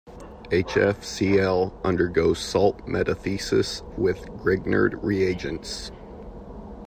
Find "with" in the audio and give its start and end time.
3.99-4.25